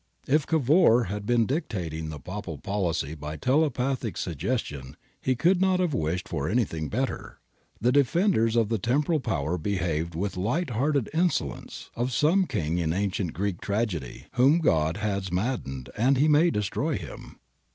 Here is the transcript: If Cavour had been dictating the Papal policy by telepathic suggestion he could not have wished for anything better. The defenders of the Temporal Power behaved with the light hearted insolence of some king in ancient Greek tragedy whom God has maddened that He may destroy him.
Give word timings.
If 0.27 0.47
Cavour 0.47 1.03
had 1.09 1.27
been 1.27 1.45
dictating 1.45 2.09
the 2.09 2.17
Papal 2.17 2.57
policy 2.57 3.13
by 3.13 3.37
telepathic 3.37 4.17
suggestion 4.17 4.97
he 5.21 5.35
could 5.35 5.61
not 5.61 5.79
have 5.79 5.93
wished 5.93 6.27
for 6.27 6.49
anything 6.49 6.89
better. 6.89 7.37
The 7.79 7.91
defenders 7.91 8.55
of 8.55 8.69
the 8.69 8.79
Temporal 8.79 9.19
Power 9.19 9.59
behaved 9.59 10.15
with 10.15 10.31
the 10.33 10.39
light 10.39 10.71
hearted 10.71 11.07
insolence 11.13 11.91
of 11.95 12.11
some 12.11 12.47
king 12.47 12.79
in 12.79 12.93
ancient 12.93 13.33
Greek 13.33 13.61
tragedy 13.61 14.25
whom 14.31 14.57
God 14.57 14.97
has 14.97 15.31
maddened 15.31 15.89
that 15.95 16.17
He 16.17 16.27
may 16.27 16.49
destroy 16.49 16.97
him. 16.97 17.37